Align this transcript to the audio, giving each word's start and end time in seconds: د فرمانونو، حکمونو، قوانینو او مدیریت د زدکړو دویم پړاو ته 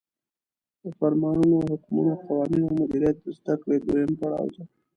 د 0.83 0.85
فرمانونو، 0.99 1.57
حکمونو، 1.69 2.11
قوانینو 2.25 2.65
او 2.69 2.75
مدیریت 2.81 3.15
د 3.21 3.25
زدکړو 3.37 3.73
دویم 3.87 4.11
پړاو 4.19 4.47
ته 4.55 4.63